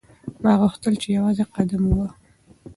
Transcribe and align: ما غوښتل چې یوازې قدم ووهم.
ما 0.43 0.53
غوښتل 0.61 0.93
چې 1.01 1.07
یوازې 1.17 1.43
قدم 1.55 1.81
ووهم. 1.85 2.11